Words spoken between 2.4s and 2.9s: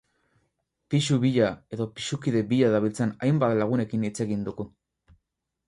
bila